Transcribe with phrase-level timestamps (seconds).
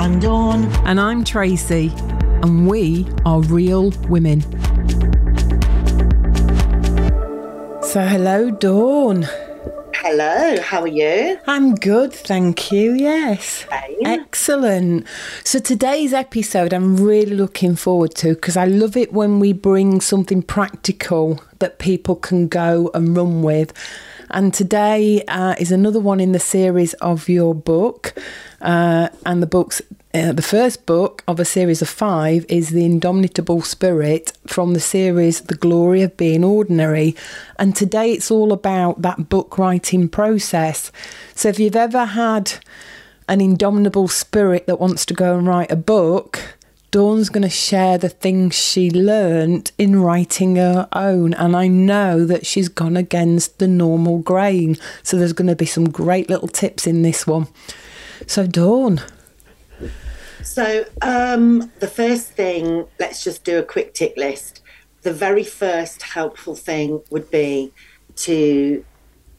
[0.00, 0.64] I'm Dawn.
[0.86, 1.92] And I'm Tracy.
[2.42, 4.40] And we are real women.
[7.82, 9.28] So, hello, Dawn.
[9.94, 11.38] Hello, how are you?
[11.46, 12.94] I'm good, thank you.
[12.94, 13.66] Yes.
[13.68, 14.06] Same.
[14.06, 15.06] Excellent.
[15.44, 20.00] So, today's episode I'm really looking forward to because I love it when we bring
[20.00, 23.74] something practical that people can go and run with.
[24.30, 28.14] And today uh, is another one in the series of your book.
[28.60, 32.84] Uh, and the book's uh, the first book of a series of five is The
[32.84, 37.14] Indomitable Spirit from the series The Glory of Being Ordinary.
[37.60, 40.90] And today it's all about that book writing process.
[41.36, 42.54] So if you've ever had
[43.28, 46.58] an indomitable spirit that wants to go and write a book,
[46.90, 51.34] Dawn's going to share the things she learnt in writing her own.
[51.34, 54.76] And I know that she's gone against the normal grain.
[55.04, 57.46] So there's going to be some great little tips in this one.
[58.26, 59.00] So, Dawn.
[60.42, 64.60] So, um, the first thing, let's just do a quick tick list.
[65.02, 67.72] The very first helpful thing would be
[68.16, 68.84] to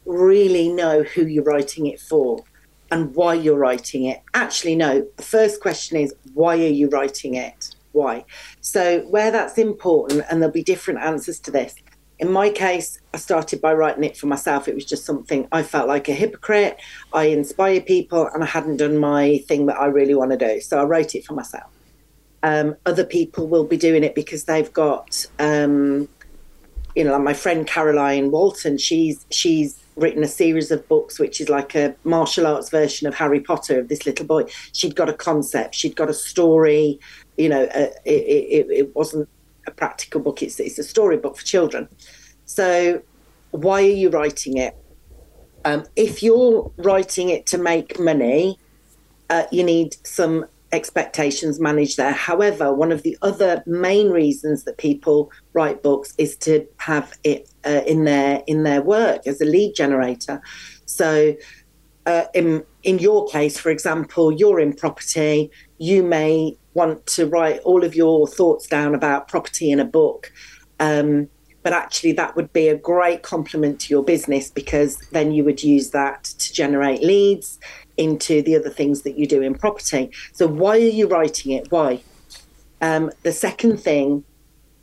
[0.06, 2.44] really know who you're writing it for
[2.92, 4.22] and why you're writing it.
[4.34, 7.74] Actually, no, the first question is why are you writing it?
[7.94, 8.26] Why?
[8.60, 11.76] So, where that's important, and there'll be different answers to this.
[12.20, 14.68] In my case, I started by writing it for myself.
[14.68, 16.80] It was just something I felt like a hypocrite.
[17.14, 20.62] I inspire people, and I hadn't done my thing that I really want to do.
[20.62, 21.70] So I wrote it for myself.
[22.44, 26.08] Um, other people will be doing it because they've got, um,
[26.96, 28.78] you know, like my friend Caroline Walton.
[28.78, 33.16] She's she's written a series of books, which is like a martial arts version of
[33.16, 34.46] Harry Potter of this little boy.
[34.74, 37.00] She'd got a concept, she'd got a story.
[37.38, 39.30] You know, uh, it, it, it wasn't
[39.68, 41.88] a practical book, it's, it's a storybook for children.
[42.46, 43.02] So,
[43.52, 44.76] why are you writing it?
[45.64, 48.58] Um, if you're writing it to make money,
[49.30, 52.14] uh, you need some expectations managed there.
[52.14, 57.50] However, one of the other main reasons that people write books is to have it
[57.66, 60.42] uh, in their in their work as a lead generator.
[60.86, 61.36] So,
[62.06, 65.52] uh, in in your case, for example, you're in property.
[65.78, 70.32] You may want to write all of your thoughts down about property in a book.
[70.80, 71.30] Um,
[71.64, 75.64] but actually, that would be a great complement to your business because then you would
[75.64, 77.60] use that to generate leads
[77.98, 80.12] into the other things that you do in property.
[80.34, 81.72] So, why are you writing it?
[81.72, 82.02] Why?
[82.82, 84.24] Um, the second thing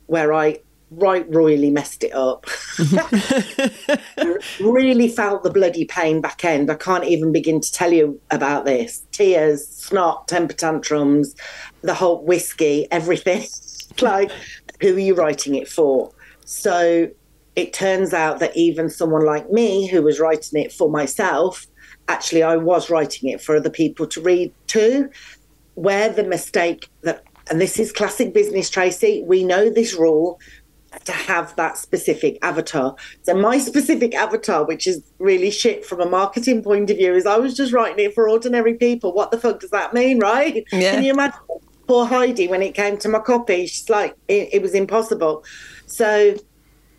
[0.07, 0.59] where I
[0.91, 2.45] right royally messed it up.
[4.59, 6.69] really felt the bloody pain back end.
[6.71, 9.03] I can't even begin to tell you about this.
[9.11, 11.35] Tears, snot, temper tantrums,
[11.81, 13.45] the whole whiskey, everything.
[14.01, 14.31] like,
[14.81, 16.11] who are you writing it for?
[16.49, 17.07] So
[17.55, 21.67] it turns out that even someone like me, who was writing it for myself,
[22.07, 25.11] actually I was writing it for other people to read too.
[25.75, 30.39] Where the mistake that, and this is classic business, Tracy, we know this rule
[31.05, 32.95] to have that specific avatar.
[33.21, 37.27] So my specific avatar, which is really shit from a marketing point of view, is
[37.27, 39.13] I was just writing it for ordinary people.
[39.13, 40.65] What the fuck does that mean, right?
[40.71, 40.95] Yeah.
[40.95, 41.39] Can you imagine
[41.89, 43.65] poor Heidi when it came to my copy?
[43.65, 45.43] She's like, it, it was impossible.
[45.87, 46.35] So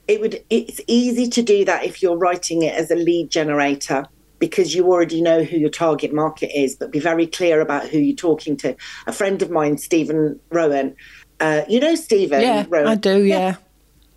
[0.08, 4.04] it would it's easy to do that if you're writing it as a lead generator
[4.40, 7.98] because you already know who your target market is, but be very clear about who
[7.98, 8.74] you're talking to.
[9.06, 10.96] A friend of mine, Stephen Rowan,
[11.38, 12.88] uh, you know Stephen Yeah, Rowan?
[12.88, 13.56] I do, yeah.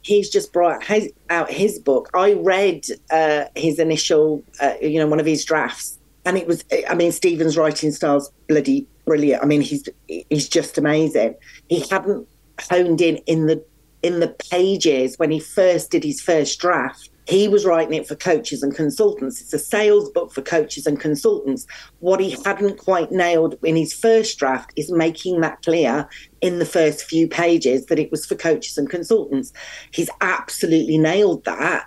[0.02, 2.10] he's just brought his, out his book.
[2.16, 6.64] I read uh, his initial, uh, you know, one of his drafts, and it was.
[6.90, 9.44] I mean, Stephen's writing style's bloody brilliant.
[9.44, 11.36] I mean, he's he's just amazing.
[11.70, 12.28] He hadn't
[12.60, 13.64] honed in in the
[14.02, 17.10] in the pages when he first did his first draft.
[17.26, 19.40] He was writing it for coaches and consultants.
[19.40, 21.66] It's a sales book for coaches and consultants.
[22.00, 26.10] What he hadn't quite nailed in his first draft is making that clear
[26.42, 29.54] in the first few pages that it was for coaches and consultants.
[29.92, 31.86] He's absolutely nailed that,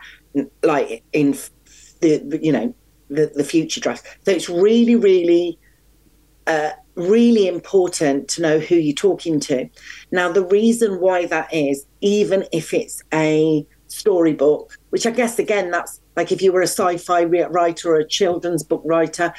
[0.62, 1.36] like in
[2.00, 2.74] the you know
[3.08, 4.06] the, the future draft.
[4.24, 5.58] So it's really, really
[6.46, 9.68] uh, really important to know who you're talking to.
[10.10, 15.70] Now, the reason why that is, even if it's a storybook, which I guess again,
[15.70, 19.32] that's like if you were a sci fi writer or a children's book writer,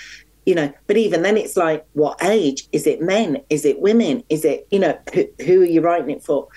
[0.45, 2.69] you know, but even then it's like, what age?
[2.71, 3.44] Is it men?
[3.50, 4.24] Is it women?
[4.30, 6.48] Is it, you know, who, who are you writing it for?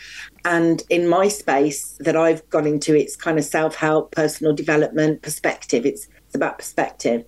[0.45, 5.23] And in my space that I've gone into, it's kind of self help, personal development,
[5.23, 5.85] perspective.
[5.85, 7.25] It's, it's about perspective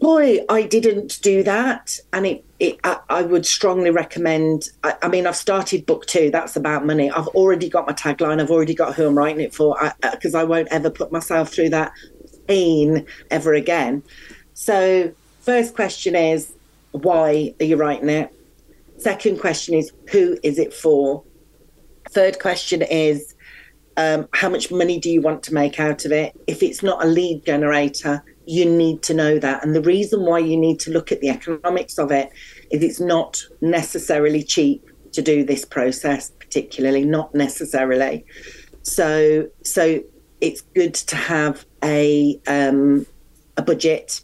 [0.00, 1.98] boy i didn't do that.
[2.12, 6.30] And it, it I, I would strongly recommend I, I, mean i've started book two.
[6.30, 7.10] That's about money.
[7.10, 8.40] I've already got my tagline.
[8.40, 9.76] I've already got who i'm writing it for.
[10.02, 11.92] Because I, I, won't ever put myself through that
[12.46, 14.02] pain ever again.
[14.54, 16.52] So first question is
[16.92, 18.32] why are you writing it?
[18.98, 21.22] Second question is who is it for?
[22.10, 23.34] Third question is
[23.96, 26.38] um, how much money do you want to make out of it?
[26.46, 29.64] If it's not a lead generator, you need to know that.
[29.64, 32.30] And the reason why you need to look at the economics of it
[32.70, 38.24] is it's not necessarily cheap to do this process, particularly not necessarily.
[38.82, 40.00] So, so
[40.40, 43.06] it's good to have a um,
[43.56, 44.22] a budget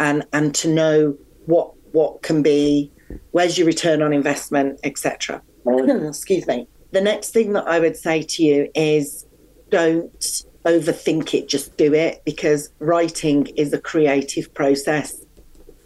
[0.00, 1.16] and and to know
[1.46, 2.92] what what can be
[3.32, 5.42] where's your return on investment, etc.
[5.66, 6.68] Excuse me.
[6.92, 9.26] The next thing that I would say to you is
[9.70, 15.24] don't overthink it, just do it because writing is a creative process.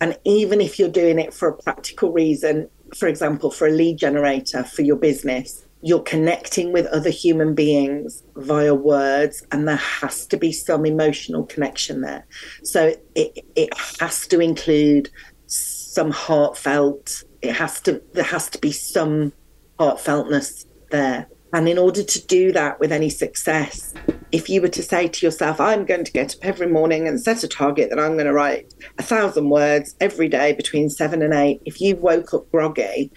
[0.00, 3.98] And even if you're doing it for a practical reason, for example, for a lead
[3.98, 10.26] generator for your business, you're connecting with other human beings via words, and there has
[10.26, 12.24] to be some emotional connection there.
[12.62, 13.70] So it, it
[14.00, 15.10] has to include
[15.46, 19.32] some heartfelt, it has to, there has to be some
[19.78, 21.28] heartfeltness there.
[21.52, 23.92] And in order to do that with any success,
[24.30, 27.20] if you were to say to yourself, I'm going to get up every morning and
[27.20, 31.20] set a target that I'm going to write a thousand words every day between seven
[31.20, 33.12] and eight, if you woke up groggy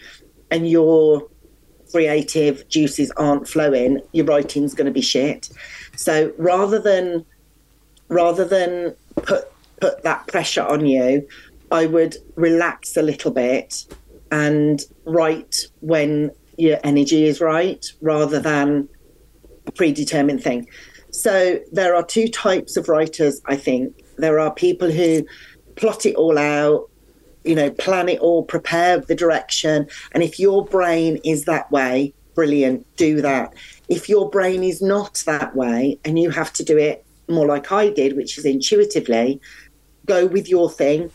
[0.52, 1.28] and your
[1.92, 5.50] creative juices aren't flowing, your writing's going to be shit.
[5.96, 7.26] So rather than
[8.10, 9.46] rather than put
[9.80, 11.26] put that pressure on you,
[11.72, 13.86] I would relax a little bit
[14.32, 18.90] and write when your energy is right rather than
[19.68, 20.68] a predetermined thing.
[21.12, 24.04] So there are two types of writers, I think.
[24.18, 25.26] There are people who
[25.76, 26.90] plot it all out,
[27.44, 29.88] you know, plan it all, prepare the direction.
[30.12, 33.54] And if your brain is that way, brilliant, do that.
[33.88, 37.72] If your brain is not that way and you have to do it more like
[37.72, 39.40] I did, which is intuitively,
[40.06, 41.12] go with your thing,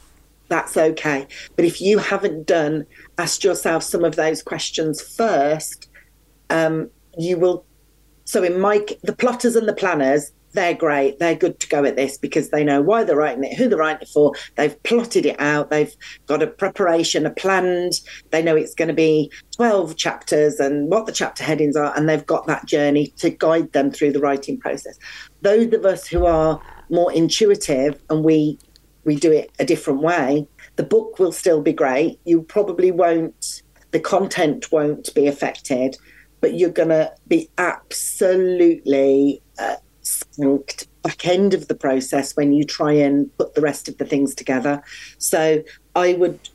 [0.50, 1.26] that's okay.
[1.56, 2.84] But if you haven't done,
[3.16, 5.88] asked yourself some of those questions first,
[6.50, 7.64] um, you will.
[8.24, 11.20] So in Mike, the plotters and the planners, they're great.
[11.20, 13.78] They're good to go at this because they know why they're writing it, who they're
[13.78, 14.32] writing it for.
[14.56, 15.70] They've plotted it out.
[15.70, 15.94] They've
[16.26, 18.00] got a preparation, a planned.
[18.30, 22.08] They know it's going to be 12 chapters and what the chapter headings are, and
[22.08, 24.98] they've got that journey to guide them through the writing process.
[25.42, 26.60] Those of us who are
[26.90, 28.58] more intuitive and we
[29.04, 32.18] we do it a different way, the book will still be great.
[32.24, 35.96] You probably won't, the content won't be affected,
[36.40, 39.76] but you're going to be absolutely uh,
[41.02, 44.34] back end of the process when you try and put the rest of the things
[44.34, 44.82] together.
[45.18, 45.62] So
[45.94, 46.48] I would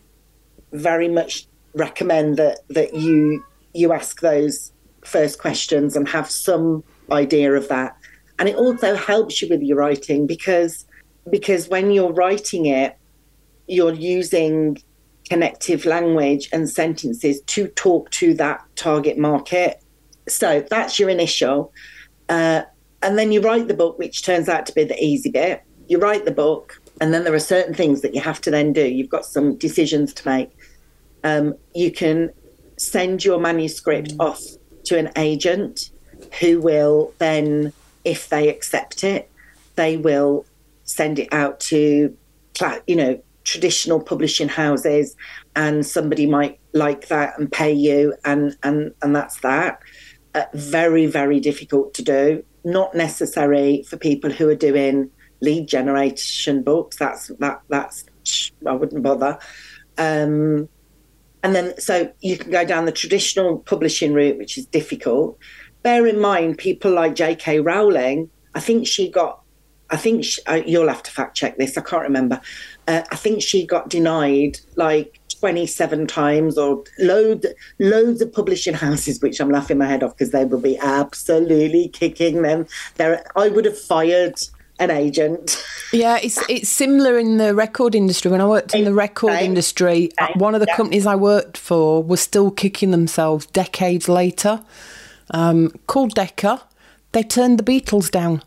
[0.71, 3.43] very much recommend that that you
[3.73, 4.71] you ask those
[5.03, 7.95] first questions and have some idea of that.
[8.39, 10.85] And it also helps you with your writing because
[11.29, 12.97] because when you're writing it,
[13.67, 14.77] you're using
[15.29, 19.81] connective language and sentences to talk to that target market.
[20.27, 21.73] So that's your initial.
[22.29, 22.63] Uh,
[23.01, 25.63] and then you write the book, which turns out to be the easy bit.
[25.87, 28.73] You write the book, and then there are certain things that you have to then
[28.73, 28.87] do.
[28.87, 30.51] You've got some decisions to make.
[31.23, 32.31] Um, you can
[32.77, 34.41] send your manuscript off
[34.85, 35.91] to an agent
[36.39, 37.73] who will then,
[38.03, 39.29] if they accept it,
[39.75, 40.45] they will
[40.85, 42.15] send it out to,
[42.87, 45.15] you know, traditional publishing houses,
[45.55, 49.79] and somebody might like that and pay you, and and and that's that.
[50.33, 52.43] Uh, very very difficult to do.
[52.63, 55.09] Not necessary for people who are doing
[55.41, 56.97] lead generation books.
[56.97, 58.05] That's that that's
[58.65, 59.37] I wouldn't bother.
[59.97, 60.67] Um,
[61.43, 65.37] and then so you can go down the traditional publishing route, which is difficult.
[65.83, 67.59] Bear in mind, people like J.K.
[67.59, 68.29] Rowling.
[68.55, 69.44] I think she got
[69.89, 71.77] I think she, uh, you'll have to fact check this.
[71.77, 72.41] I can't remember.
[72.87, 77.45] Uh, I think she got denied like 27 times or loads
[77.79, 81.89] loads of publishing houses which i'm laughing my head off because they will be absolutely
[81.89, 82.65] kicking them.
[82.95, 84.39] There i would have fired
[84.79, 85.63] an agent.
[85.93, 88.31] Yeah it's it's similar in the record industry.
[88.31, 92.21] When i worked in the record industry one of the companies i worked for was
[92.21, 94.63] still kicking themselves decades later.
[95.31, 96.61] Um, called decca.
[97.11, 98.41] They turned the beatles down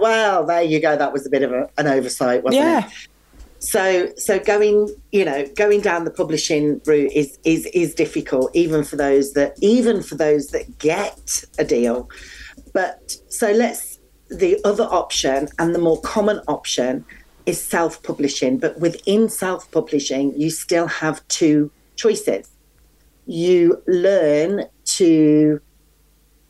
[0.00, 0.96] well, there you go.
[0.96, 2.86] That was a bit of a, an oversight, wasn't yeah.
[2.86, 2.92] it?
[3.60, 8.84] So, so going, you know, going down the publishing route is is is difficult, even
[8.84, 12.10] for those that even for those that get a deal.
[12.74, 13.98] But so let's
[14.28, 17.04] the other option and the more common option
[17.46, 18.58] is self-publishing.
[18.58, 22.50] But within self-publishing, you still have two choices.
[23.26, 25.60] You learn to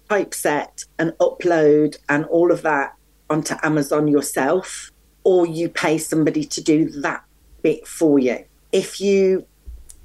[0.08, 2.93] typeset and upload and all of that
[3.30, 4.90] onto Amazon yourself,
[5.24, 7.24] or you pay somebody to do that
[7.62, 8.44] bit for you.
[8.72, 9.46] If you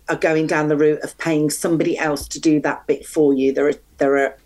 [0.09, 3.53] are going down the route of paying somebody else to do that bit for you.
[3.53, 4.37] There are there are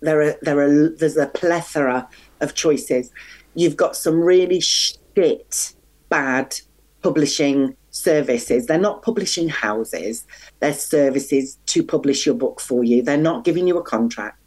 [0.00, 2.08] there are there are there's a plethora
[2.40, 3.10] of choices.
[3.54, 5.74] You've got some really shit
[6.08, 6.58] bad
[7.02, 8.66] publishing services.
[8.66, 10.26] They're not publishing houses.
[10.60, 13.02] They're services to publish your book for you.
[13.02, 14.38] They're not giving you a contract.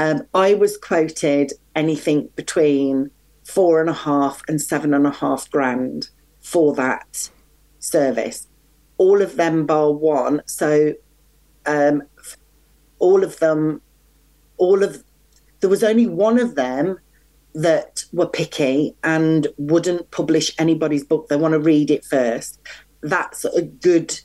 [0.00, 3.10] Um, I was quoted anything between
[3.44, 6.08] four and a half and seven and a half grand
[6.40, 7.28] for that
[7.80, 8.48] service.
[8.96, 10.40] All of them bar one.
[10.46, 10.94] So
[11.66, 12.02] um,
[12.98, 13.82] all of them,
[14.56, 15.04] all of
[15.60, 16.98] there was only one of them
[17.54, 21.28] that were picky and wouldn't publish anybody's book.
[21.28, 22.58] They want to read it first.
[23.02, 24.18] That's a good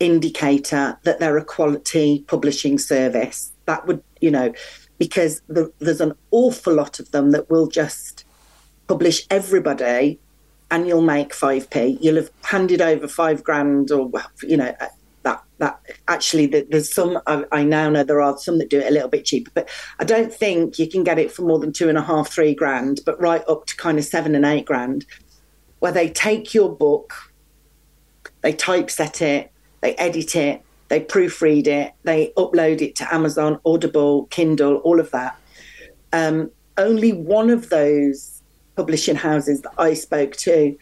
[0.00, 3.52] indicator that they're a quality publishing service.
[3.64, 4.52] That would, you know,
[4.98, 8.24] because the, there's an awful lot of them that will just
[8.86, 10.18] publish everybody
[10.70, 11.98] and you'll make 5p.
[12.00, 14.10] You'll have handed over five grand or,
[14.42, 14.88] you know, uh,
[15.24, 18.86] that that actually there's some I, I, now know there are some that do it
[18.86, 21.72] a little bit cheaper but i don't think you can get it for more than
[21.72, 24.66] two and a half three grand but right up to kind of seven and eight
[24.66, 25.06] grand
[25.80, 27.14] where they take your book
[28.42, 30.62] they typeset it they edit it
[30.94, 35.36] they proofread it, they upload it to Amazon, Audible, Kindle, all of that.
[36.12, 38.40] Um, only one of those
[38.76, 40.76] publishing houses that I spoke to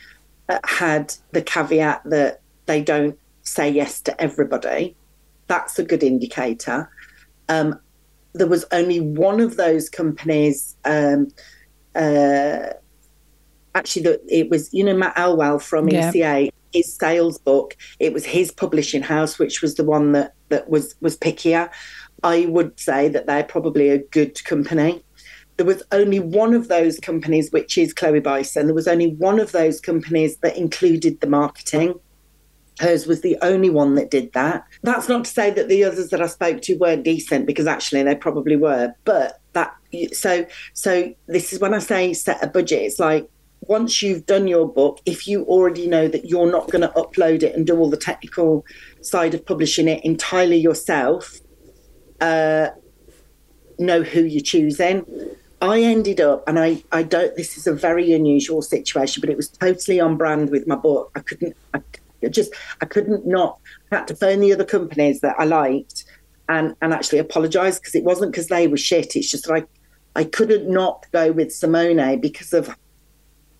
[0.51, 4.95] uh, had the caveat that they don't say yes to everybody.
[5.47, 6.91] That's a good indicator.
[7.49, 7.81] Um,
[8.35, 10.77] there was only one of those companies.
[10.85, 11.29] Um,
[11.95, 12.75] uh,
[13.75, 16.11] actually, that it was you know Matt Elwell from yeah.
[16.11, 17.77] ECA his sales book.
[17.99, 21.71] It was his publishing house, which was the one that that was was pickier.
[22.23, 25.03] I would say that they're probably a good company.
[25.57, 28.67] There was only one of those companies, which is Chloe Bison.
[28.67, 31.95] There was only one of those companies that included the marketing.
[32.81, 34.65] Hers was the only one that did that.
[34.83, 38.03] That's not to say that the others that I spoke to weren't decent, because actually
[38.03, 38.95] they probably were.
[39.05, 39.75] But that
[40.13, 42.83] so so this is when I say set a budget.
[42.83, 43.29] It's like
[43.63, 47.43] once you've done your book, if you already know that you're not going to upload
[47.43, 48.65] it and do all the technical
[49.01, 51.39] side of publishing it entirely yourself,
[52.21, 52.69] uh,
[53.79, 55.07] know who you're choosing.
[55.61, 59.37] I ended up, and I, I don't, this is a very unusual situation, but it
[59.37, 61.13] was totally on brand with my book.
[61.15, 61.81] I couldn't, I
[62.31, 63.59] just, I couldn't not,
[63.93, 66.05] I had to phone the other companies that I liked
[66.49, 69.15] and, and actually apologize because it wasn't because they were shit.
[69.15, 69.69] It's just like,
[70.17, 72.77] I couldn't not go with Simone because of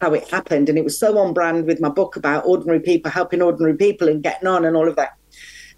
[0.03, 0.69] how it happened.
[0.69, 4.09] And it was so on brand with my book about ordinary people helping ordinary people
[4.09, 5.13] and getting on and all of that.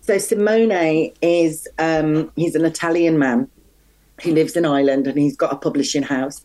[0.00, 3.48] So Simone is um, he's an Italian man.
[4.20, 6.44] He lives in Ireland and he's got a publishing house.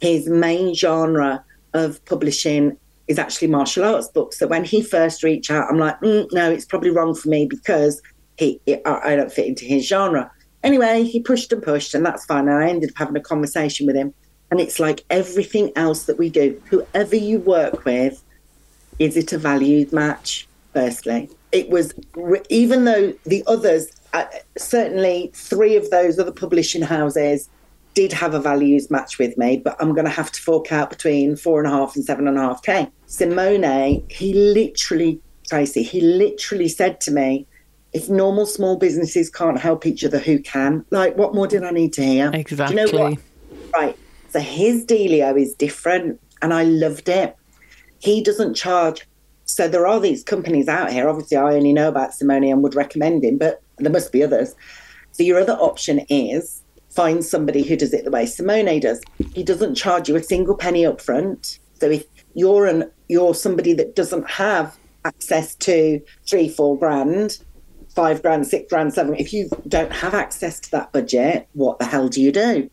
[0.00, 1.44] His main genre
[1.74, 2.76] of publishing
[3.08, 4.38] is actually martial arts books.
[4.38, 7.46] So when he first reached out, I'm like, mm, no, it's probably wrong for me
[7.46, 8.00] because
[8.36, 10.30] he, it, I don't fit into his genre.
[10.62, 12.48] Anyway, he pushed and pushed, and that's fine.
[12.48, 14.14] And I ended up having a conversation with him.
[14.50, 18.22] And it's like everything else that we do, whoever you work with,
[18.98, 20.46] is it a valued match?
[20.72, 21.92] Firstly, it was,
[22.48, 24.26] even though the others, uh,
[24.56, 27.48] certainly three of those other publishing houses
[27.94, 30.90] did have a values match with me, but I'm going to have to fork out
[30.90, 32.88] between four and a half and seven and a half K.
[33.06, 37.46] Simone, he literally, Tracy, he literally said to me,
[37.92, 40.84] if normal small businesses can't help each other, who can?
[40.90, 42.30] Like, what more did I need to hear?
[42.32, 42.76] Exactly.
[42.76, 43.18] Do you know what?
[43.74, 43.98] Right.
[44.28, 47.36] So his dealio is different, and I loved it.
[47.98, 49.06] He doesn't charge.
[49.44, 51.08] So there are these companies out here.
[51.08, 54.54] Obviously, I only know about Simone and would recommend him, but there must be others.
[55.12, 59.00] So your other option is find somebody who does it the way Simone does.
[59.34, 61.58] He doesn't charge you a single penny up front.
[61.80, 62.04] So if
[62.34, 67.38] you're an you're somebody that doesn't have access to three, four grand,
[67.94, 71.84] five grand, six grand, seven, if you don't have access to that budget, what the
[71.84, 72.68] hell do you do?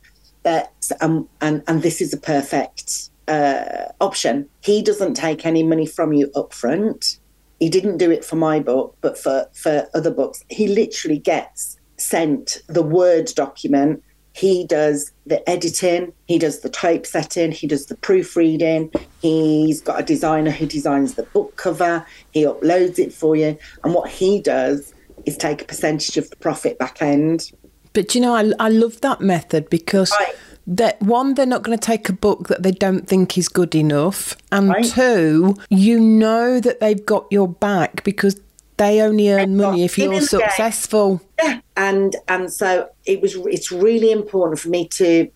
[0.46, 0.72] That
[1.02, 4.48] um, and and this is a perfect uh, option.
[4.62, 7.20] He doesn't take any money from you up front.
[7.60, 11.78] He didn't do it for my book, but for for other books, he literally gets
[11.98, 14.02] sent the word document.
[14.34, 18.92] He does the editing, he does the typesetting, he does the proofreading.
[19.22, 22.06] He's got a designer who designs the book cover.
[22.32, 24.94] He uploads it for you, and what he does
[25.26, 27.52] is take a percentage of the profit back end.
[27.96, 30.36] But you know, I, I love that method because right.
[30.68, 33.74] that one, they're not going to take a book that they don't think is good
[33.74, 34.86] enough, and right.
[34.86, 38.40] two, you know that they've got your back because
[38.78, 41.22] they only earn money if you're successful.
[41.42, 43.36] Yeah, and and so it was.
[43.36, 45.32] It's really important for me to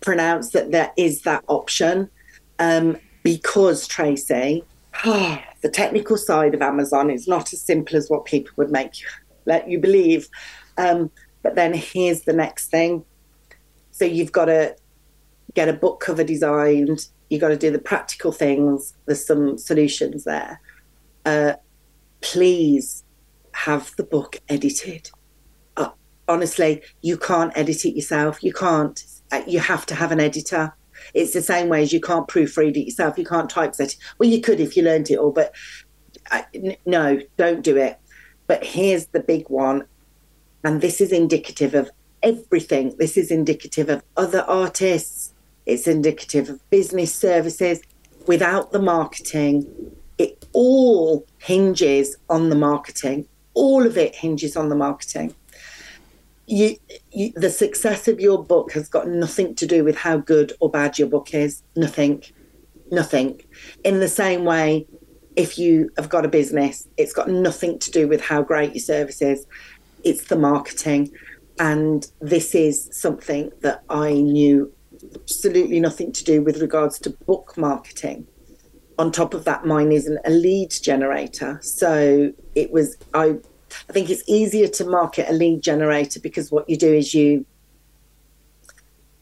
[0.00, 2.10] pronounce that there is that option,
[2.58, 4.64] um, because Tracy,
[5.04, 9.06] the technical side of Amazon is not as simple as what people would make you
[9.46, 10.28] let you believe.
[10.76, 11.10] Um,
[11.42, 13.04] but then here's the next thing.
[13.90, 14.76] So you've got to
[15.54, 17.08] get a book cover designed.
[17.28, 18.94] You've got to do the practical things.
[19.06, 20.60] There's some solutions there.
[21.24, 21.54] Uh,
[22.20, 23.04] please
[23.52, 25.10] have the book edited.
[25.76, 25.90] Uh,
[26.28, 28.42] honestly, you can't edit it yourself.
[28.42, 29.02] You can't.
[29.32, 30.74] Uh, you have to have an editor.
[31.14, 33.16] It's the same way as you can't proofread it yourself.
[33.16, 33.96] You can't typeset it.
[34.18, 35.54] Well, you could if you learned it all, but
[36.30, 37.98] I, n- no, don't do it.
[38.46, 39.84] But here's the big one,
[40.64, 41.90] and this is indicative of
[42.22, 42.94] everything.
[42.98, 45.32] This is indicative of other artists.
[45.66, 47.80] It's indicative of business services.
[48.26, 49.66] Without the marketing,
[50.18, 53.26] it all hinges on the marketing.
[53.54, 55.34] All of it hinges on the marketing.
[56.46, 56.76] You,
[57.12, 60.70] you, the success of your book has got nothing to do with how good or
[60.70, 61.62] bad your book is.
[61.76, 62.22] Nothing.
[62.90, 63.40] Nothing.
[63.84, 64.86] In the same way,
[65.36, 68.82] if you have got a business, it's got nothing to do with how great your
[68.82, 69.46] service is.
[70.04, 71.12] It's the marketing.
[71.58, 74.72] And this is something that I knew
[75.14, 78.26] absolutely nothing to do with regards to book marketing.
[78.98, 81.58] On top of that, mine isn't a lead generator.
[81.62, 83.38] So it was, I
[83.88, 87.44] I think it's easier to market a lead generator because what you do is you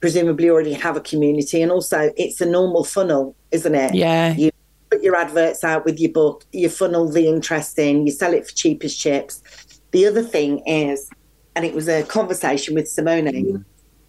[0.01, 3.95] presumably already have a community and also it's a normal funnel, isn't it?
[3.95, 4.35] Yeah.
[4.35, 4.51] You
[4.91, 8.47] put your adverts out with your book, you funnel the interest in, you sell it
[8.47, 9.43] for cheap as chips.
[9.91, 11.11] The other thing is,
[11.57, 13.27] and it was a conversation with Simone.
[13.27, 13.65] Mm.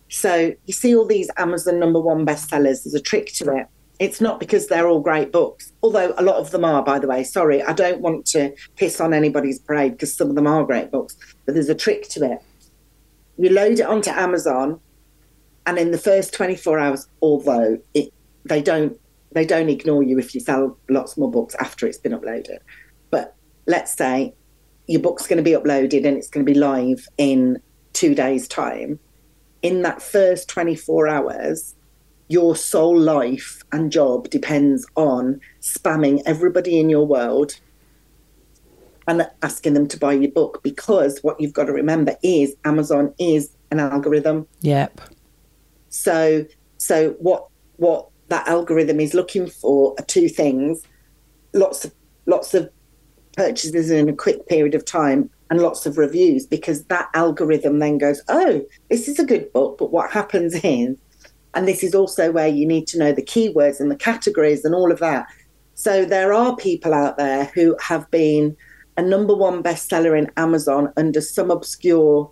[0.10, 3.68] So you see all these Amazon number one bestsellers, there's a trick to it
[4.00, 7.08] it's not because they're all great books, although a lot of them are, by the
[7.08, 7.24] way.
[7.24, 10.90] Sorry, I don't want to piss on anybody's parade because some of them are great
[10.90, 12.40] books, but there's a trick to it.
[13.38, 14.80] You load it onto Amazon,
[15.66, 18.14] and in the first 24 hours, although it,
[18.46, 18.98] they don't
[19.32, 22.60] they don't ignore you if you sell lots more books after it's been uploaded.
[23.12, 23.36] But
[23.68, 24.34] let's say
[24.90, 27.62] your book's going to be uploaded and it's going to be live in
[27.94, 29.00] two days' time.
[29.62, 31.76] In that first 24 hours,
[32.28, 37.60] your sole life and job depends on spamming everybody in your world
[39.08, 43.14] and asking them to buy your book because what you've got to remember is Amazon
[43.20, 44.48] is an algorithm.
[44.62, 45.02] Yep.
[45.90, 46.46] So
[46.78, 47.48] so what
[47.78, 50.82] what that algorithm is looking for are two things.
[51.54, 51.94] Lots of
[52.26, 52.72] lots of
[53.36, 57.98] purchases in a quick period of time and lots of reviews because that algorithm then
[57.98, 60.98] goes, Oh, this is a good book, but what happens is
[61.54, 64.76] and this is also where you need to know the keywords and the categories and
[64.76, 65.28] all of that.
[65.74, 68.56] So there are people out there who have been
[68.98, 72.30] a number one bestseller in Amazon under some obscure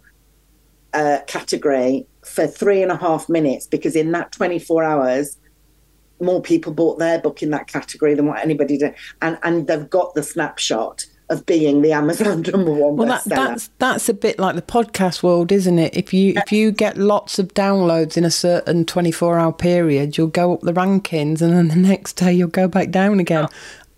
[0.94, 5.38] uh, category for three and a half minutes because in that 24 hours,
[6.20, 8.96] more people bought their book in that category than what anybody did.
[9.22, 13.70] And, and they've got the snapshot of being the Amazon number one well, that, that's
[13.80, 15.96] that's a bit like the podcast world, isn't it?
[15.96, 20.18] If you if you get lots of downloads in a certain twenty four hour period,
[20.18, 23.46] you'll go up the rankings, and then the next day you'll go back down again.
[23.46, 23.50] Oh,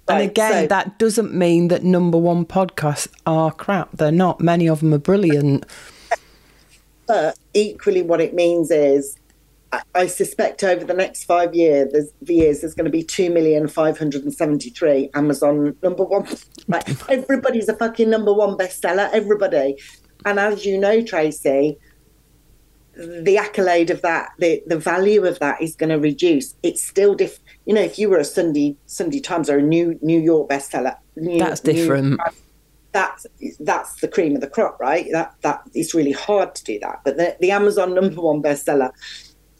[0.09, 3.91] right, and again, so, that doesn't mean that number one podcasts are crap.
[3.91, 4.41] They're not.
[4.41, 5.65] Many of them are brilliant.
[7.09, 9.17] But equally, what it means is
[9.93, 13.67] I suspect over the next five years, there's, years, there's going to be two million
[13.67, 16.27] five hundred and seventy-three Amazon number one.
[16.67, 19.09] Like everybody's a fucking number one bestseller.
[19.11, 19.75] Everybody,
[20.23, 21.79] and as you know, Tracy,
[22.95, 26.53] the accolade of that, the the value of that is going to reduce.
[26.61, 27.43] It's still different.
[27.65, 30.95] You know, if you were a Sunday Sunday Times or a New New York bestseller,
[31.15, 32.11] New, that's different.
[32.11, 32.17] New,
[32.91, 33.25] that's
[33.59, 35.07] that's the cream of the crop, right?
[35.11, 37.01] That that it's really hard to do that.
[37.03, 38.91] But the, the Amazon number one bestseller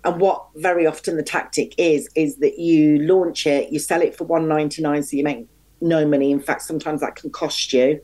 [0.04, 4.16] and what very often the tactic is is that you launch it, you sell it
[4.16, 5.48] for one ninety nine, so you make
[5.82, 6.32] no money.
[6.32, 8.00] In fact, sometimes that can cost you.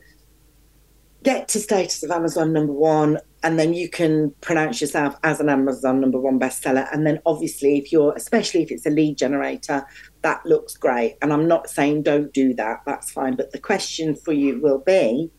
[1.22, 5.48] Get to status of Amazon number one, and then you can pronounce yourself as an
[5.48, 6.86] Amazon number one bestseller.
[6.92, 9.84] And then, obviously, if you're, especially if it's a lead generator,
[10.22, 11.16] that looks great.
[11.22, 13.34] And I'm not saying don't do that, that's fine.
[13.34, 15.30] But the question for you will be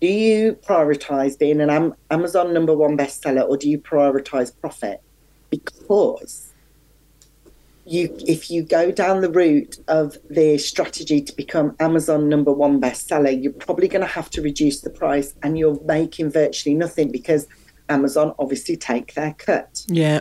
[0.00, 5.02] do you prioritize being an Amazon number one bestseller or do you prioritize profit?
[5.50, 6.52] Because
[7.84, 12.80] you if you go down the route of the strategy to become Amazon number one
[12.80, 17.10] bestseller, you're probably going to have to reduce the price and you're making virtually nothing
[17.10, 17.46] because
[17.88, 19.84] Amazon obviously take their cut.
[19.88, 20.20] Yeah.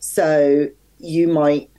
[0.00, 1.70] So you might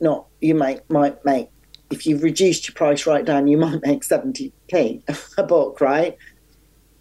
[0.00, 1.48] not you might might make
[1.90, 5.02] if you've reduced your price right down, you might make 70p
[5.38, 6.16] a book, right?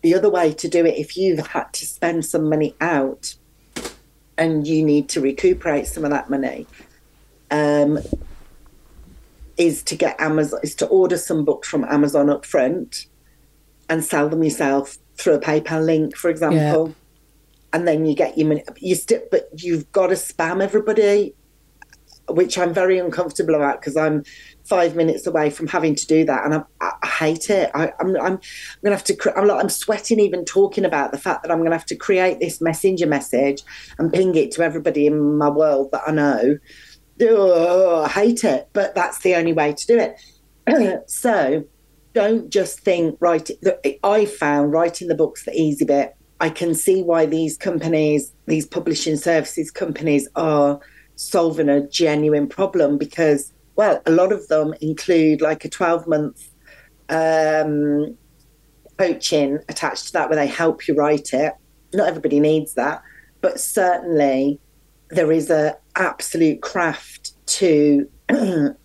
[0.02, 3.36] The other way to do it, if you've had to spend some money out
[4.42, 6.66] and you need to recuperate some of that money.
[7.52, 8.00] Um,
[9.58, 13.06] is to get Amazon is to order some books from Amazon up front
[13.88, 16.88] and sell them yourself through a PayPal link, for example.
[16.88, 16.94] Yeah.
[17.74, 18.64] And then you get your money.
[18.78, 21.36] You still, but you've got to spam everybody,
[22.28, 24.24] which I'm very uncomfortable about because I'm
[24.64, 26.64] five minutes away from having to do that, and I,
[27.01, 27.72] I hate it.
[27.74, 28.40] I, am I'm, I'm
[28.84, 29.34] gonna have to.
[29.38, 32.40] I'm like I'm sweating even talking about the fact that I'm gonna have to create
[32.40, 33.64] this messenger message
[33.98, 36.58] and ping it to everybody in my world that I know.
[37.24, 40.16] Oh, I hate it, but that's the only way to do it.
[41.08, 41.64] so
[42.14, 43.50] don't just think right
[44.04, 48.66] i found writing the books the easy bit i can see why these companies these
[48.66, 50.80] publishing services companies are
[51.16, 56.51] solving a genuine problem because well a lot of them include like a 12 month
[57.12, 58.18] um,
[58.98, 61.54] coaching attached to that where they help you write it
[61.94, 63.02] not everybody needs that
[63.42, 64.60] but certainly
[65.10, 68.08] there is a absolute craft to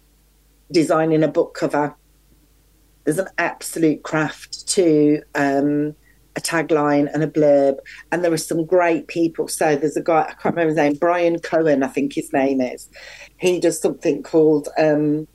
[0.72, 1.94] designing a book cover
[3.04, 5.94] there's an absolute craft to um,
[6.36, 7.78] a tagline and a blurb.
[8.12, 9.48] And there are some great people.
[9.48, 12.60] So there's a guy, I can't remember his name, Bryan Cohen, I think his name
[12.60, 12.88] is.
[13.38, 15.26] He does something called, um,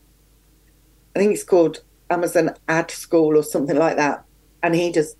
[1.15, 4.23] I think it's called Amazon Ad School or something like that.
[4.63, 5.15] And he does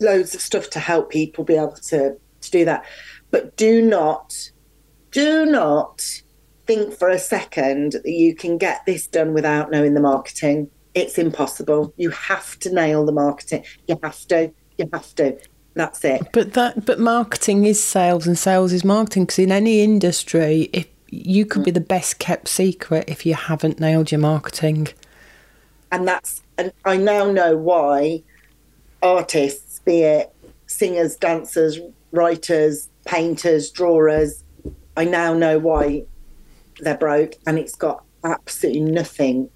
[0.00, 2.84] loads of stuff to help people be able to, to do that.
[3.30, 4.34] But do not,
[5.10, 6.02] do not
[6.66, 11.18] think for a second that you can get this done without knowing the marketing it's
[11.18, 11.92] impossible.
[11.96, 13.64] You have to nail the marketing.
[13.86, 14.52] You have to.
[14.76, 15.38] You have to.
[15.74, 16.22] That's it.
[16.32, 20.86] But that but marketing is sales and sales is marketing because in any industry, if
[21.10, 24.88] you could be the best kept secret if you haven't nailed your marketing.
[25.90, 28.22] And that's and I now know why
[29.02, 30.34] artists, be it
[30.66, 31.78] singers, dancers,
[32.12, 34.44] writers, painters, drawers,
[34.96, 36.04] I now know why
[36.80, 39.48] they're broke and it's got absolutely nothing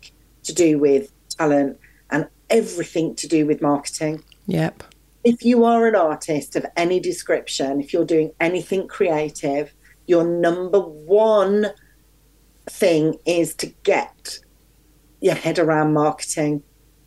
[0.44, 1.78] to do with talent,
[2.10, 4.22] and everything to do with marketing.
[4.46, 4.82] Yep.
[5.24, 9.72] If you are an artist of any description, if you're doing anything creative,
[10.06, 11.66] your number one
[12.68, 14.38] thing is to get
[15.22, 16.62] your head around marketing.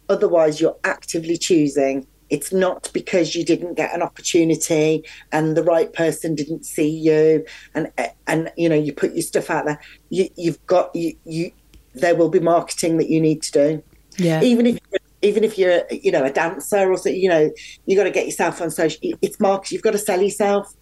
[0.09, 2.07] Otherwise, you're actively choosing.
[2.29, 7.45] It's not because you didn't get an opportunity and the right person didn't see you,
[7.75, 7.91] and
[8.25, 9.79] and you know you put your stuff out there.
[10.09, 11.51] You, you've got you you.
[11.93, 13.83] There will be marketing that you need to do.
[14.17, 14.41] Yeah.
[14.41, 14.79] Even if
[15.21, 17.51] even if you're you know a dancer or so, you know
[17.85, 18.99] you got to get yourself on social.
[19.21, 19.71] It's market.
[19.71, 20.73] You've got to sell yourself.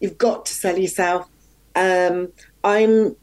[0.00, 1.26] You've got to sell yourself.
[1.74, 3.16] Um, I'm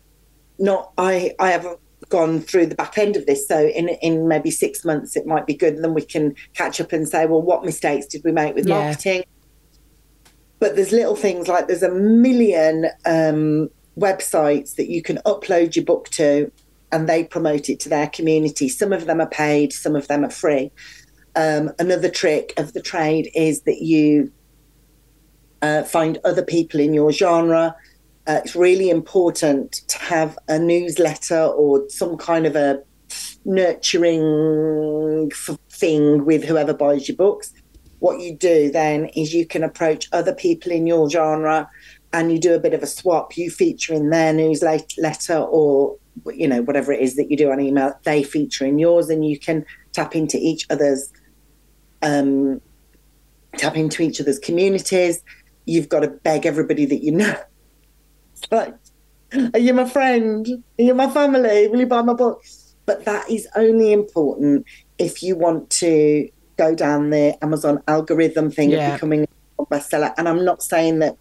[0.58, 0.92] not.
[0.98, 3.48] I I haven't gone through the back end of this.
[3.48, 6.82] So in in maybe six months it might be good, and then we can catch
[6.82, 8.80] up and say, well, what mistakes did we make with yeah.
[8.80, 9.24] marketing?
[10.60, 15.86] But there's little things like there's a million um, websites that you can upload your
[15.86, 16.52] book to
[16.92, 18.68] and they promote it to their community.
[18.68, 20.72] Some of them are paid, some of them are free.
[21.36, 24.32] Um, another trick of the trade is that you
[25.62, 27.76] uh, find other people in your genre.
[28.30, 32.80] Uh, it's really important to have a newsletter or some kind of a
[33.44, 35.32] nurturing
[35.72, 37.52] thing with whoever buys your books.
[37.98, 41.68] What you do then is you can approach other people in your genre
[42.14, 43.36] and you do a bit of a swap.
[43.36, 45.98] You feature in their newsletter or
[46.32, 49.26] you know whatever it is that you do on email they feature in yours and
[49.26, 51.14] you can tap into each other's
[52.02, 52.60] um
[53.56, 55.24] tap into each other's communities
[55.66, 57.36] you've got to beg everybody that you know
[58.52, 58.74] like
[59.54, 62.44] are you my friend are you my family will you buy my book
[62.86, 64.66] but that is only important
[64.98, 68.90] if you want to go down the amazon algorithm thing yeah.
[68.90, 69.28] of becoming
[69.60, 71.16] a bestseller and i'm not saying that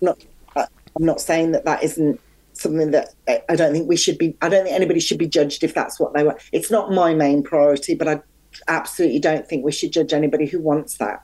[0.00, 0.18] not
[0.56, 2.18] i'm not saying that that isn't
[2.60, 4.36] something that I don't think we should be.
[4.42, 6.38] I don't think anybody should be judged if that's what they want.
[6.52, 8.20] It's not my main priority, but I
[8.68, 11.22] absolutely don't think we should judge anybody who wants that.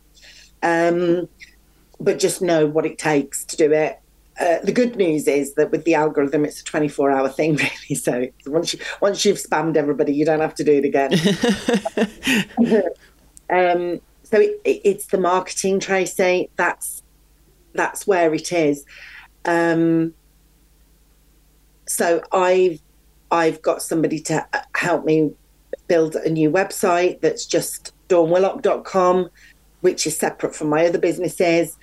[0.62, 1.29] Um,
[2.01, 4.01] but just know what it takes to do it.
[4.38, 7.57] Uh, the good news is that with the algorithm, it's a 24 hour thing,
[7.88, 7.94] really.
[7.94, 11.12] So once you once you've spammed everybody, you don't have to do it again.
[13.51, 16.51] um, so it, it, it's the marketing, Tracy.
[16.57, 17.03] That's
[17.72, 18.85] that's where it is.
[19.44, 20.12] Um,
[21.87, 22.81] so I've
[23.31, 25.33] I've got somebody to help me
[25.88, 29.31] build a new website that's just dawnwillock.com,
[29.81, 31.77] which is separate from my other businesses.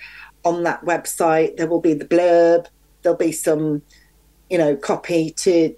[0.44, 2.66] On that website, there will be the blurb.
[3.02, 3.82] There'll be some,
[4.50, 5.74] you know, copy to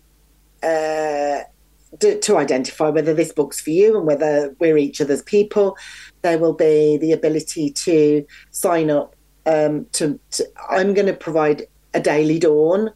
[0.62, 1.40] uh,
[2.00, 5.76] to, to identify whether this book's for you and whether we're each other's people.
[6.22, 9.14] There will be the ability to sign up.
[9.46, 12.90] Um, to, to I'm going to provide a daily dawn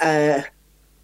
[0.00, 0.42] uh,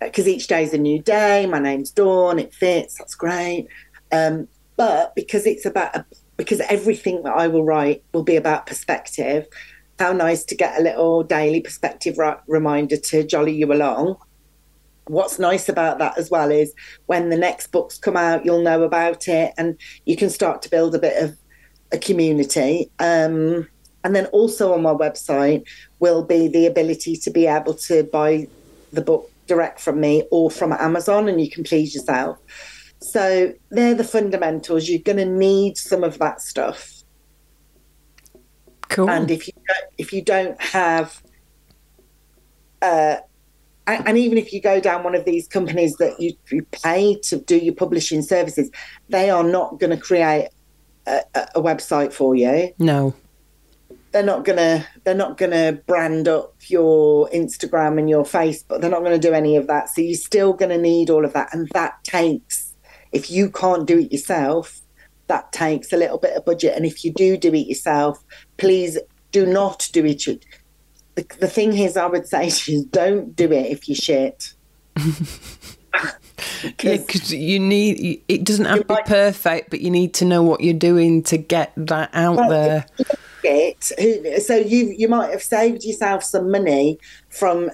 [0.01, 1.47] because each day is a new day.
[1.47, 2.39] My name's Dawn.
[2.39, 2.99] It fits.
[2.99, 3.69] That's great.
[4.13, 6.05] Um, but because it's about
[6.39, 9.47] because everything that I will write will be about perspective.
[9.99, 14.17] How nice to get a little daily perspective reminder to jolly you along.
[15.09, 16.73] What's nice about that as well is
[17.07, 20.71] when the next books come out, you'll know about it and you can start to
[20.71, 21.37] build a bit of
[21.91, 22.91] a community.
[23.01, 23.69] Um,
[24.05, 25.67] and then also on my website
[25.99, 28.47] will be the ability to be able to buy
[28.93, 32.39] the book direct from me or from Amazon and you can please yourself.
[33.01, 34.89] So they're the fundamentals.
[34.89, 36.93] You're going to need some of that stuff.
[38.89, 39.11] Cool.
[39.11, 41.23] And if you don't, if you don't have,
[42.83, 43.17] uh,
[43.87, 47.39] and even if you go down one of these companies that you, you pay to
[47.39, 48.71] do your publishing services,
[49.09, 50.49] they are not going to create
[51.07, 51.23] a,
[51.55, 52.73] a website for you.
[52.79, 53.15] No
[54.13, 58.81] they're not gonna they're not gonna brand up your Instagram and your Facebook.
[58.81, 59.91] They're not gonna do any of that.
[59.91, 62.68] So you're still gonna need all of that, and that takes
[63.13, 64.81] if you can't do it yourself,
[65.29, 66.75] that takes a little bit of budget.
[66.75, 68.23] And if you do do it yourself,
[68.57, 68.99] please
[69.31, 70.25] do not do it.
[71.15, 74.55] The, the thing is, I would say is don't do it if you shit.
[74.95, 76.03] because
[77.33, 80.61] yeah, you need it doesn't have to be perfect, but you need to know what
[80.61, 82.87] you're doing to get that out well, there.
[83.45, 86.99] It, so you you might have saved yourself some money
[87.31, 87.71] from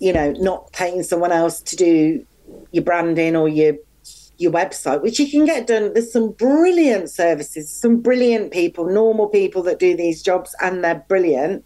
[0.00, 2.26] you know not paying someone else to do
[2.72, 3.76] your branding or your
[4.38, 5.92] your website, which you can get done.
[5.92, 11.04] There's some brilliant services, some brilliant people, normal people that do these jobs, and they're
[11.08, 11.64] brilliant.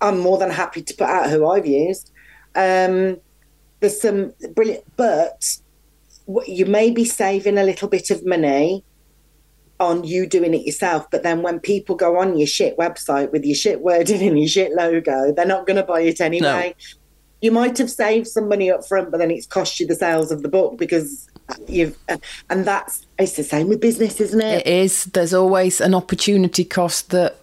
[0.00, 2.10] I'm more than happy to put out who I've used.
[2.54, 3.18] Um,
[3.80, 5.56] there's some brilliant, but
[6.46, 8.84] you may be saving a little bit of money
[9.80, 11.10] on you doing it yourself.
[11.10, 14.48] But then when people go on your shit website with your shit wording and your
[14.48, 16.74] shit logo, they're not going to buy it anyway.
[16.78, 16.96] No.
[17.42, 20.30] You might have saved some money up front, but then it's cost you the sales
[20.30, 21.26] of the book because
[21.68, 21.98] you've
[22.48, 24.66] and that's it's the same with business isn't it?
[24.66, 25.04] It is.
[25.06, 27.36] There's always an opportunity cost that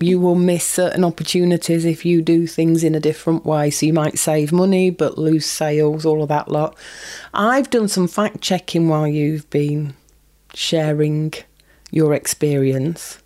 [0.00, 3.70] you will miss certain opportunities if you do things in a different way.
[3.70, 6.76] So you might save money but lose sales all of that lot.
[7.32, 9.94] I've done some fact checking while you've been
[10.54, 11.32] sharing
[11.90, 13.18] your experience.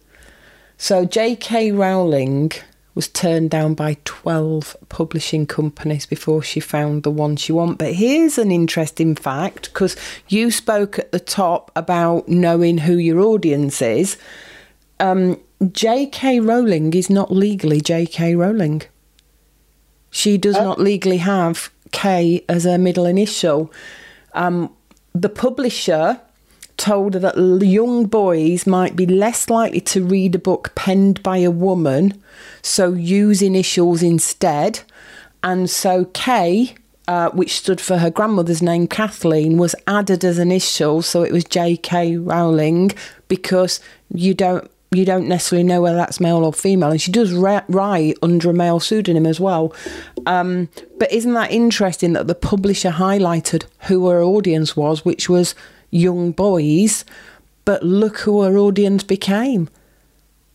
[0.77, 2.53] So j.k rowling
[2.97, 7.77] was turned down by 12 publishing companies before she found the one she wanted.
[7.77, 9.95] But here's an interesting fact because
[10.29, 14.17] you spoke at the top about knowing who your audience is.
[14.99, 15.39] Um,
[15.73, 16.41] J.K.
[16.41, 18.35] Rowling is not legally J.K.
[18.35, 18.83] Rowling.
[20.11, 20.65] She does oh.
[20.65, 23.71] not legally have K as a middle initial.
[24.33, 24.75] Um,
[25.15, 26.21] the publisher
[26.77, 31.39] told her that young boys might be less likely to read a book penned by
[31.39, 32.21] a woman,
[32.63, 34.81] so use initials instead.
[35.43, 36.75] And so K,
[37.09, 41.33] uh, which stood for her grandmother's name, Kathleen, was added as an initial, so it
[41.33, 42.17] was J.K.
[42.17, 42.93] Rowling
[43.29, 43.81] because
[44.13, 48.17] you don't you don't necessarily know whether that's male or female, and she does write
[48.23, 49.75] under a male pseudonym as well.
[50.27, 55.55] Um, but isn't that interesting that the publisher highlighted who her audience was, which was
[55.97, 57.05] young boys,
[57.65, 59.69] but look who her audience became.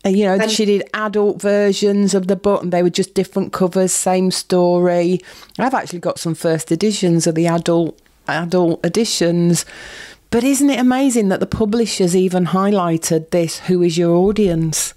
[0.03, 3.13] And, you know, and she did adult versions of the book, and they were just
[3.13, 5.21] different covers, same story.
[5.59, 9.65] I've actually got some first editions of the adult adult editions.
[10.31, 13.59] But isn't it amazing that the publishers even highlighted this?
[13.59, 14.93] Who is your audience?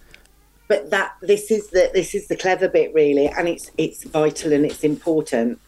[0.69, 4.53] But that this is the this is the clever bit, really, and it's it's vital
[4.53, 5.61] and it's important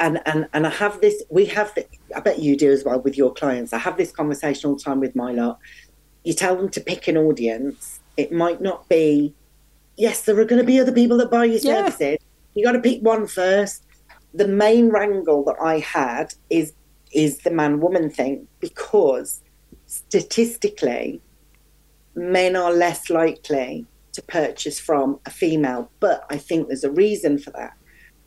[0.00, 1.22] and and and I have this.
[1.30, 1.72] We have.
[1.74, 1.86] The,
[2.16, 3.72] I bet you do as well with your clients.
[3.72, 5.58] I have this conversation all the time with my lot.
[6.24, 8.00] You tell them to pick an audience.
[8.16, 9.34] It might not be.
[9.96, 12.00] Yes, there are going to be other people that buy your services.
[12.00, 12.16] Yeah.
[12.54, 13.84] You got to pick one first.
[14.32, 16.72] The main wrangle that I had is
[17.12, 19.42] is the man woman thing because
[19.86, 21.20] statistically,
[22.14, 25.90] men are less likely to purchase from a female.
[26.00, 27.74] But I think there's a reason for that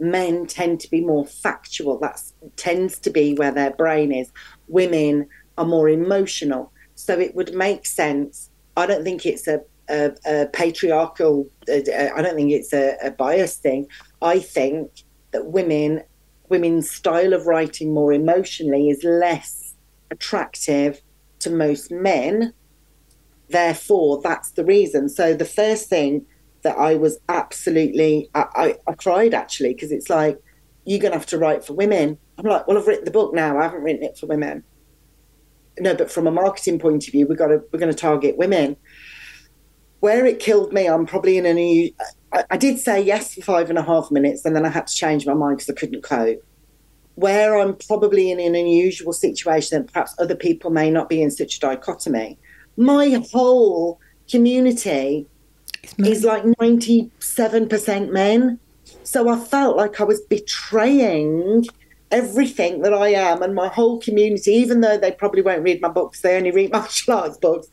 [0.03, 1.97] men tend to be more factual.
[1.99, 2.21] That
[2.57, 4.31] tends to be where their brain is.
[4.67, 6.71] Women are more emotional.
[6.95, 8.49] So it would make sense.
[8.75, 13.57] I don't think it's a, a, a patriarchal, I don't think it's a, a bias
[13.57, 13.87] thing.
[14.21, 14.91] I think
[15.31, 16.03] that women,
[16.49, 19.73] women's style of writing more emotionally is less
[20.11, 21.01] attractive
[21.39, 22.53] to most men.
[23.49, 25.09] Therefore, that's the reason.
[25.09, 26.25] So the first thing
[26.63, 30.39] that I was absolutely, I, I, I cried actually, because it's like,
[30.85, 32.17] you're going to have to write for women.
[32.37, 33.57] I'm like, well, I've written the book now.
[33.57, 34.63] I haven't written it for women.
[35.79, 38.37] No, but from a marketing point of view, we've got to, we're going to target
[38.37, 38.75] women.
[40.01, 41.91] Where it killed me, I'm probably in a new,
[42.33, 44.87] I, I did say yes for five and a half minutes, and then I had
[44.87, 46.43] to change my mind because I couldn't cope.
[47.15, 51.31] where I'm probably in an unusual situation and perhaps other people may not be in
[51.31, 52.39] such a dichotomy,
[52.77, 53.99] my whole
[54.29, 55.27] community
[55.99, 58.59] is like 97% men.
[59.03, 61.65] So I felt like I was betraying
[62.11, 65.89] everything that I am and my whole community, even though they probably won't read my
[65.89, 67.67] books, they only read martial arts books.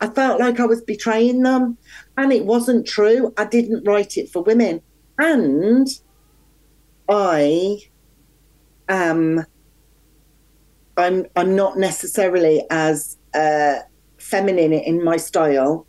[0.00, 1.78] I felt like I was betraying them.
[2.18, 3.32] And it wasn't true.
[3.36, 4.82] I didn't write it for women.
[5.18, 5.88] And
[7.08, 7.78] I
[8.88, 9.46] am
[10.96, 13.76] I'm I'm not necessarily as uh,
[14.18, 15.86] feminine in my style,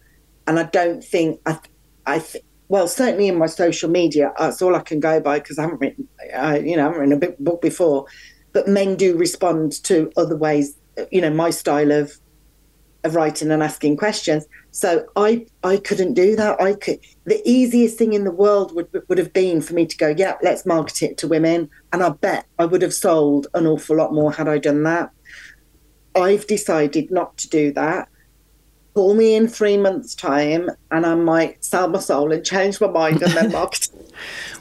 [0.48, 1.60] and I don't think I
[2.06, 5.60] I th- well certainly in my social media that's all I can go by because
[5.60, 8.06] I haven't written I, you know I haven't written a book before,
[8.54, 10.76] but men do respond to other ways
[11.12, 12.14] you know my style of
[13.04, 14.46] of writing and asking questions.
[14.72, 16.62] So I I couldn't do that.
[16.62, 19.98] I could the easiest thing in the world would would have been for me to
[19.98, 23.66] go, yeah, let's market it to women, and I bet I would have sold an
[23.66, 25.12] awful lot more had I done that.
[26.16, 28.10] I've decided not to do that.
[28.98, 32.88] Call me in three months' time, and I might sell my soul and change my
[32.88, 33.90] mind and then market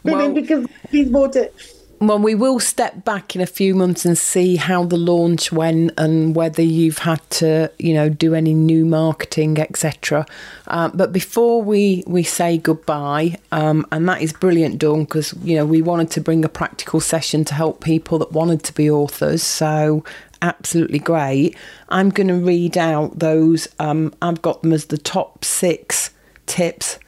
[0.03, 1.55] women well, because he's bought it
[1.99, 5.93] well, we will step back in a few months and see how the launch went
[5.97, 10.27] and whether you've had to, you know, do any new marketing, etc.
[10.67, 15.57] Uh, but before we we say goodbye, um, and that is brilliant, Dawn, because you
[15.57, 18.91] know we wanted to bring a practical session to help people that wanted to be
[18.91, 19.43] authors.
[19.43, 20.05] So
[20.43, 21.57] absolutely great.
[21.89, 23.69] I'm going to read out those.
[23.79, 26.11] Um, I've got them as the top six
[26.47, 26.99] tips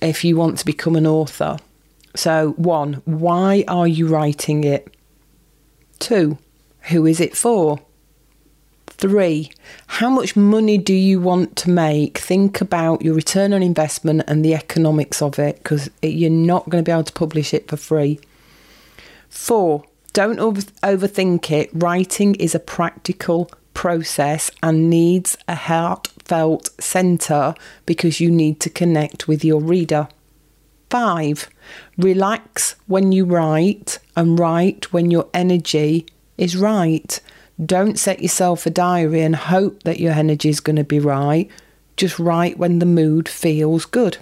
[0.00, 1.58] if you want to become an author.
[2.14, 4.94] So, one, why are you writing it?
[5.98, 6.38] Two,
[6.82, 7.80] who is it for?
[8.86, 9.50] Three,
[9.86, 12.18] how much money do you want to make?
[12.18, 16.84] Think about your return on investment and the economics of it because you're not going
[16.84, 18.20] to be able to publish it for free.
[19.28, 21.68] Four, don't over- overthink it.
[21.74, 29.28] Writing is a practical process and needs a heartfelt centre because you need to connect
[29.28, 30.08] with your reader.
[30.88, 31.50] Five,
[31.98, 36.06] relax when you write and write when your energy
[36.38, 37.20] is right.
[37.64, 41.50] Don't set yourself a diary and hope that your energy is going to be right.
[41.96, 44.18] Just write when the mood feels good.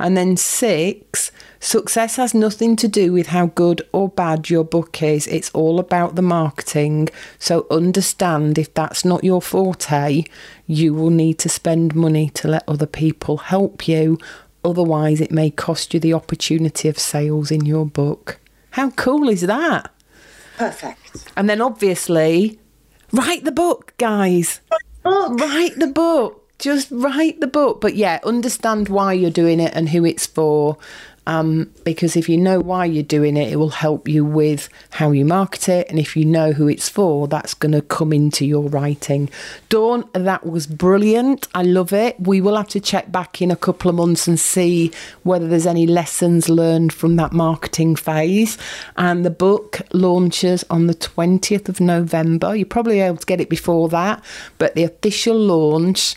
[0.00, 5.02] And then six, success has nothing to do with how good or bad your book
[5.02, 5.26] is.
[5.26, 7.10] It's all about the marketing.
[7.38, 10.24] So understand if that's not your forte,
[10.66, 14.18] you will need to spend money to let other people help you
[14.64, 18.38] Otherwise, it may cost you the opportunity of sales in your book.
[18.70, 19.90] How cool is that?
[20.58, 21.32] Perfect.
[21.36, 22.58] And then obviously,
[23.12, 24.60] write the book, guys.
[25.04, 26.39] Write the book.
[26.60, 27.80] Just write the book.
[27.80, 30.78] But yeah, understand why you're doing it and who it's for
[31.26, 35.12] um, because if you know why you're doing it, it will help you with how
[35.12, 35.88] you market it.
[35.88, 39.30] And if you know who it's for, that's going to come into your writing.
[39.68, 41.46] Dawn, that was brilliant.
[41.54, 42.18] I love it.
[42.18, 44.90] We will have to check back in a couple of months and see
[45.22, 48.58] whether there's any lessons learned from that marketing phase.
[48.96, 52.56] And the book launches on the 20th of November.
[52.56, 54.24] You're probably able to get it before that,
[54.58, 56.16] but the official launch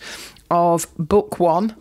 [0.50, 1.76] of book one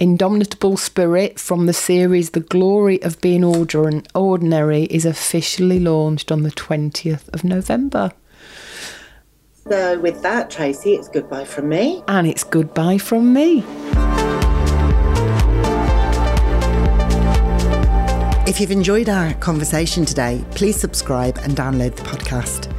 [0.00, 6.50] Indomitable Spirit from the series The Glory of Being Ordinary is officially launched on the
[6.50, 8.12] 20th of November.
[9.68, 12.02] So, with that, Tracy, it's goodbye from me.
[12.08, 13.62] And it's goodbye from me.
[18.46, 22.72] If you've enjoyed our conversation today, please subscribe and download the podcast.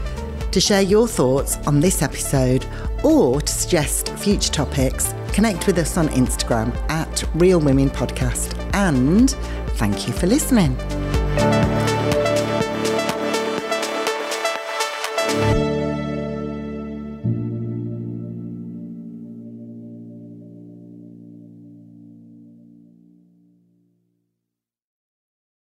[0.52, 2.66] To share your thoughts on this episode
[3.04, 8.58] or to suggest future topics, connect with us on Instagram at Real Women Podcast.
[8.74, 9.32] And
[9.78, 10.78] thank you for listening.